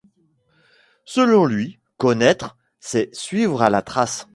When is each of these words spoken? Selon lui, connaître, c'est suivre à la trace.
Selon 1.05 1.45
lui, 1.45 1.79
connaître, 1.97 2.57
c'est 2.79 3.13
suivre 3.13 3.61
à 3.61 3.69
la 3.69 3.83
trace. 3.83 4.27